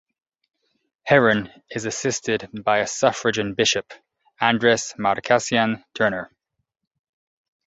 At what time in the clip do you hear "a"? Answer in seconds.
2.79-2.87